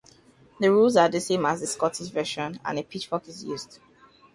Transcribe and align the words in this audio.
The 0.59 0.71
rules 0.71 0.95
are 0.95 1.09
the 1.09 1.21
same 1.21 1.45
as 1.45 1.59
the 1.61 1.67
Scottish 1.67 2.07
version 2.07 2.59
and 2.65 2.79
a 2.79 2.81
pitchfork 2.81 3.27
is 3.27 3.43
used. 3.43 3.77